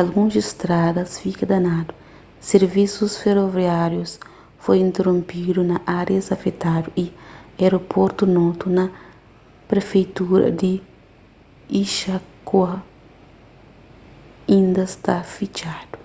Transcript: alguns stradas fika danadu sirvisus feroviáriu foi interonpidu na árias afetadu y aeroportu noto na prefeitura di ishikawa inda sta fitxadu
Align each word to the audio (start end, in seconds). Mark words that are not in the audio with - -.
alguns 0.00 0.34
stradas 0.50 1.10
fika 1.22 1.44
danadu 1.50 1.92
sirvisus 2.50 3.12
feroviáriu 3.22 4.04
foi 4.64 4.76
interonpidu 4.88 5.60
na 5.70 5.78
árias 6.00 6.26
afetadu 6.36 6.88
y 7.04 7.06
aeroportu 7.64 8.22
noto 8.38 8.64
na 8.78 8.84
prefeitura 9.70 10.46
di 10.60 10.72
ishikawa 11.80 12.72
inda 14.58 14.84
sta 14.94 15.16
fitxadu 15.34 15.96